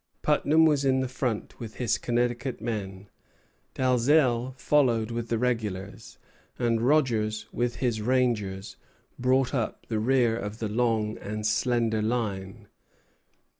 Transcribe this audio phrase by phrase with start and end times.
[0.23, 3.07] Putnam was in the front with his Connecticut men;
[3.75, 6.17] Dalzell followed with the regulars;
[6.57, 8.77] and Rogers, with his rangers,
[9.19, 12.67] brought up the rear of the long and slender line.